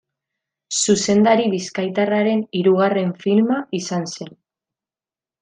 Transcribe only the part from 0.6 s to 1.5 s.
Zuzendari